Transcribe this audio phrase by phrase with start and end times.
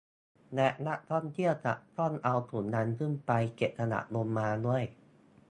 [0.55, 4.83] และนักท่องเที่ยวจะต้องเอาถุงดำขึ้นไปเก็บขยะลงมาด้วย